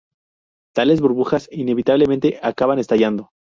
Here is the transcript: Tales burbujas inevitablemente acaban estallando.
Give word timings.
Tales 0.73 0.99
burbujas 0.99 1.47
inevitablemente 1.51 2.39
acaban 2.41 2.79
estallando. 2.79 3.29